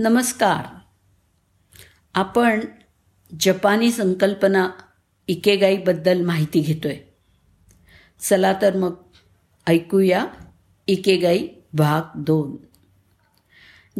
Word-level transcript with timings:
नमस्कार. 0.00 0.66
आपण 2.14 2.64
जपानी 3.40 3.92
संकल्पना 3.92 4.70
इकेगाईबद्दल 5.28 6.24
माहिती 6.24 6.60
घेतोय. 6.60 6.96
चला 8.20 8.52
तर 8.62 8.76
मग 8.76 8.94
ऐकूया 9.66 10.26
इकेगाई 10.86 11.48
भाग 11.72 12.02
दोन. 12.14 12.56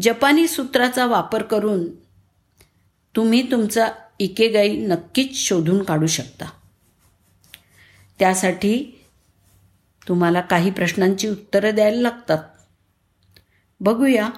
जपानी 0.00 0.48
सूत्राचा 0.48 1.06
वापर 1.06 1.42
करून 1.42 1.94
तुम्ही 3.17 3.51
तुमचा 3.51 3.88
इकेगाई 4.19 4.76
नक्कीच 4.76 5.37
शोधून 5.37 5.83
काढू 5.83 6.06
शकता. 6.06 6.46
त्यासाठी 8.19 9.04
तुम्हाला 10.08 10.40
काही 10.40 10.71
प्रश्नांची 10.71 11.28
उत्तरं 11.28 11.74
द्यायला 11.74 12.01
लागतात. 12.01 12.44
बघूया 13.80 14.30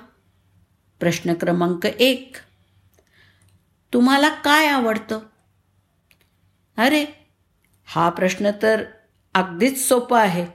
प्रश्न 1.00 1.34
क्रमांक 1.34 1.86
एक. 1.86 2.36
तुम्हाला 3.92 4.28
काय 4.28 4.66
आवडतं? 4.66 5.20
अरे 6.76 7.06
हा 7.86 8.08
प्रश्न 8.10 8.50
तर 8.62 8.84
अगदीच 9.34 9.88
सोपा 9.88 10.20
आहे. 10.20 10.46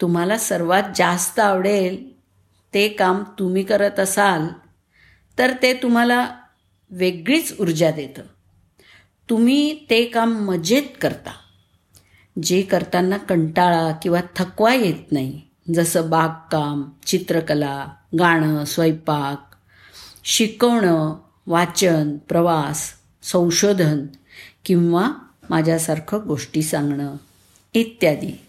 तुम्हाला 0.00 0.38
सर्वात 0.38 0.82
जास्त 0.96 1.40
आवडेल 1.40 2.12
ते 2.74 2.88
काम 2.88 3.22
तुम्ही 3.38 3.62
करत 3.62 4.00
असाल 4.00 4.46
तर 5.38 5.52
ते 5.62 5.74
तुम्हाला 5.74 6.38
वेगळीच 6.90 7.60
ऊर्जा 7.60 7.90
देतं. 7.90 8.22
तुम्ही 9.30 9.86
ते 9.90 10.04
काम 10.04 10.44
मजेत 10.44 10.82
करता. 11.00 11.32
जे 12.42 12.62
करताना 12.62 13.16
कंटाळा 13.16 13.92
किंवा 14.02 14.20
थकवा 14.36 14.74
येत 14.74 15.12
नाही. 15.12 15.40
जसं 15.74 16.10
बागकाम 16.10 16.90
चित्रकला 17.06 17.88
गाणं 18.18 18.64
स्वयंपाक 18.64 19.54
शिकवणं 20.24 21.14
वाचन 21.46 22.16
प्रवास 22.16 22.92
संशोधन 23.22 24.06
किंवा 24.64 25.10
माझ्यासारखं 25.50 26.26
गोष्टी 26.26 26.62
सांगणं 26.62 27.16
इत्यादी. 27.74 28.40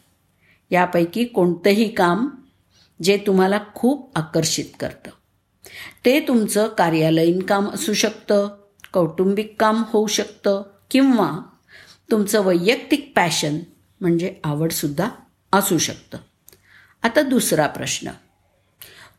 यापैकी 0.72 1.26
कोणतंही 1.26 1.90
काम 1.90 2.30
जे 3.04 3.24
तुम्हाला 3.28 3.60
खूप 3.76 4.12
आकर्षित 4.16 4.66
करतं. 4.80 5.10
ते 6.06 6.20
तुमचं 6.20 6.68
कार्यालयीन 6.68 7.42
काम 7.42 7.70
असू 7.70 7.94
शकतं 7.94 8.48
कौटुंबिक 8.94 9.56
काम 9.60 9.84
होऊ 9.88 10.08
शकतं 10.08 10.62
किंवा 10.92 11.40
तुमचं 12.12 12.42
वैयक्तिक 12.46 13.14
पॅशन 13.16 13.58
म्हणजे 14.02 14.36
आवडसुद्धा 14.44 15.10
असू 15.54 15.78
शकतं. 15.78 16.18
आता 17.04 17.22
दुसरा 17.22 17.68
प्रश्न. 17.68 18.12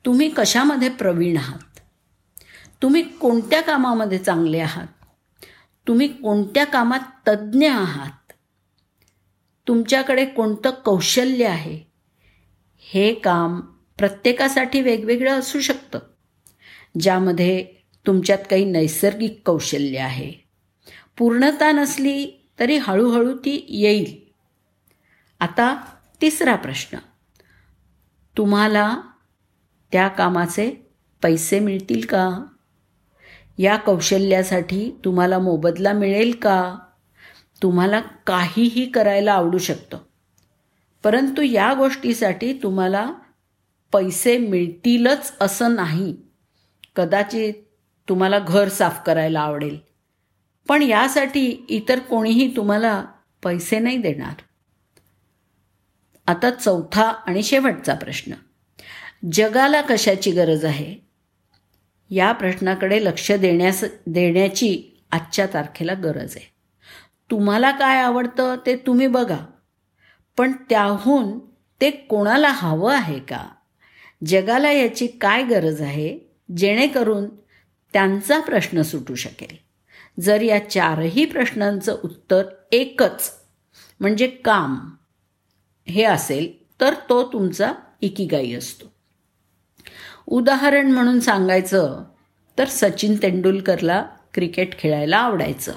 तुम्ही 0.06 0.28
कशामध्ये 0.28 0.88
प्रवीण 0.88 1.36
आहात? 1.36 1.80
तुम्ही 2.82 3.02
कोणत्या 3.02 3.60
कामामध्ये 3.60 4.18
चांगले 4.18 4.58
आहात? 4.58 4.86
तुम्ही 5.88 6.08
कोणत्या 6.08 6.64
कामात 6.64 7.28
तज्ज्ञ 7.28 7.68
आहात? 7.68 8.32
तुमच्याकडे 9.68 10.24
कोणतं 10.24 10.70
कौशल्य 10.70 11.46
आहे? 11.46 11.80
हे 12.78 13.14
काम 13.14 13.60
प्रत्येकासाठी 13.98 14.80
वेगवेगळं 14.80 15.38
असू 15.38 15.60
शकतं 15.60 15.98
ज्यामध्ये 17.00 17.66
तुमच्यात 18.06 18.38
काही 18.50 18.64
नैसर्गिक 18.64 19.42
कौशल्य 19.46 19.98
आहे. 19.98 20.32
पूर्णता 21.18 21.72
नसली 21.72 22.48
तरी 22.58 22.77
हळूहळू 22.77 23.36
ती 23.36 23.66
येईल. 23.68 24.32
आता 25.40 25.84
तिसरा 26.20 26.56
प्रश्न. 26.56 26.98
तुम्हाला 28.38 29.00
त्या 29.92 30.08
कामाचे 30.08 30.70
पैसे 31.22 31.60
मिळतील 31.60 32.06
का? 32.06 32.46
या 33.58 33.77
कौशल्यासाठी 33.77 35.00
तुम्हाला 35.04 35.38
मोबदला 35.38 35.92
मिळेल 35.92 36.34
का? 36.42 36.77
तुम्हाला 37.62 38.00
काहीही 38.00 38.86
करायला 38.86 39.32
आवडू 39.32 39.58
शकतं. 39.58 39.98
परंतु 41.05 41.42
या 41.42 41.74
गोष्टीसाठी 41.74 42.52
तुम्हाला 42.62 43.12
पैसे 43.92 44.39
मिळतीलच 44.39 45.34
असं 45.40 45.74
नाही. 45.74 46.16
कदाचित 46.96 47.55
तुम्हाला 48.08 48.39
घर 48.39 48.68
साफ 48.68 49.01
करायला 49.06 49.40
आवडेल. 49.40 49.78
पण 50.68 50.83
यासाठी 50.83 51.66
इतर 51.68 51.98
कोणीही 51.98 52.56
तुम्हाला 52.56 53.05
पैसे 53.42 53.78
नाही 53.78 53.96
देणार. 53.96 54.34
आता 56.27 56.51
चौथा 56.51 57.02
आणि 57.02 57.42
शेवटचा 57.42 57.95
प्रश्न. 57.95 58.33
जगाला 59.33 59.80
कशाची 59.80 60.30
गरज 60.30 60.64
आहे? 60.64 60.96
या 62.11 62.33
प्रश्नाकडे 62.33 63.05
लक्ष 63.05 63.33
देण्यास 63.33 63.85
देण्याची 64.07 64.83
आजच्या 65.13 65.46
तारखेला 65.46 65.95
गरज 65.95 66.36
आहे. 66.36 66.52
तुम्हाला 67.30 67.70
काय 67.70 68.02
आवडतं 68.02 68.57
ते 68.67 68.77
तुम्ही 68.77 69.07
बघा. 69.07 69.39
पण 70.36 70.52
त्याहून 70.52 71.39
ते 71.80 71.90
कोणाला 71.90 72.48
हवं 72.48 72.95
आहे 72.95 73.18
का? 73.18 73.48
जगाला 74.27 74.70
याची 74.70 75.07
काय 75.07 75.45
गरज 75.45 75.80
आहे? 75.80 76.18
जेणेकरून 76.57 77.29
त्यांचा 77.92 78.40
प्रश्न 78.40 78.83
सुटू 78.83 79.14
शकेल. 79.14 79.57
जर 80.20 80.42
या 80.42 80.70
चारही 80.70 81.24
प्रश्नांचं 81.24 81.96
उत्तर 82.05 82.45
एकच 82.73 83.33
म्हणजे 84.01 84.27
काम 84.27 84.90
हे 85.89 86.02
असेल 86.05 86.64
तर 86.80 86.95
तो 87.08 87.33
तुमचा 87.33 87.72
इकिगाई 88.00 88.52
असतो. 88.52 88.92
उदाहरण 90.27 90.90
म्हणून 90.90 91.20
सांगायचं 91.20 92.05
तर 92.58 92.64
सचिन 92.68 93.17
तेंडुलकरला 93.22 94.06
क्रिकेट 94.34 94.78
खेळायला 94.78 95.17
आवडायचं. 95.17 95.72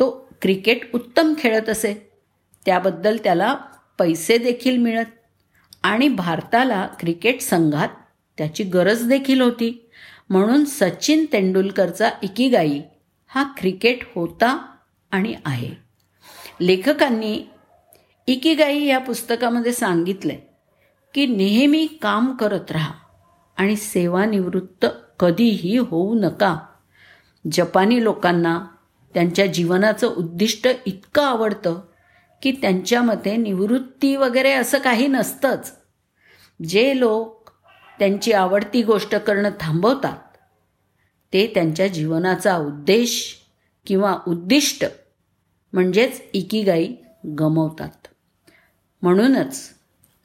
तो 0.00 0.28
क्रिकेट 0.42 0.94
उत्तम 0.94 1.34
खेळत 1.38 1.68
असे. 1.68 2.12
त्याबद्दल 2.66 3.16
त्याला 3.24 3.54
पैसे 3.98 4.38
देखील 4.38 4.76
मिळत 4.76 5.04
आणि 5.82 6.08
भारताला 6.08 6.86
क्रिकेट 6.86 7.40
संघात 7.40 7.88
त्याची 8.38 8.64
गरज 8.64 9.08
देखील 9.08 9.40
होती. 9.40 9.90
म्हणून 10.30 10.64
सचिन 10.64 11.26
तेंडुलकरचा 11.32 12.10
इकिगाई 12.22 12.80
हा 13.28 13.42
क्रिकेट 13.42 13.98
होता 14.14 14.66
आणि 15.10 15.34
आहे. 15.44 15.70
लेखकांनी 16.60 17.42
इकिगाई 18.30 18.84
या 18.84 18.98
पुस्तकामध्ये 18.98 19.72
सांगितलंय 19.72 20.38
की 21.14 21.26
नेहमी 21.26 21.86
काम 22.02 22.36
करत 22.36 22.70
राहा 22.70 22.92
आणि 23.56 23.76
सेवानिवृत्त 23.76 24.86
कधीही 25.20 25.76
होऊ 25.76 26.14
नका. 26.14 26.58
जपानी 27.52 28.04
लोकांना 28.04 28.66
त्यांच्या 29.14 29.46
जीवनाचं 29.46 30.06
उद्दिष्ट 30.06 30.68
इतकं 30.86 31.22
आवडतं 31.22 31.80
की 32.42 32.52
त्यांच्या 32.52 33.02
मते 33.02 33.36
निवृत्ती 33.36 34.16
वगैरे 34.16 34.52
असं 34.52 34.78
काही 34.78 35.06
नसतंच. 35.06 35.72
जे 36.68 37.00
लोक 37.00 37.50
त्यांची 37.98 38.32
आवडती 38.32 38.82
गोष्ट 38.82 39.16
करणं 39.16 39.50
थांबवतात 39.60 40.36
ते 41.32 41.46
त्यांच्या 41.54 41.86
जीवनाचा 41.86 42.56
उद्देश 42.56 43.36
किंवा 43.86 44.18
उद्दिष्ट 44.28 44.84
म्हणजेच 45.72 46.22
इकिगाई 46.32 46.94
गमवतात. 47.38 48.06
म्हणूनच 49.02 49.70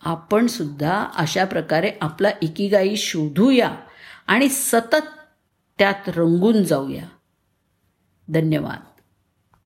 आपण 0.02 0.48
सुद्धा 0.48 1.08
अशा 1.16 1.46
प्रकारे 1.46 1.92
आपला 2.02 2.30
इकिगाई 2.42 2.96
शोधूया 2.96 3.76
आणि 4.28 4.50
सतत 4.50 5.08
त्यात 5.78 6.10
रंगून 6.10 6.64
जाऊया. 6.64 7.06
धन्यवाद. 8.28 8.95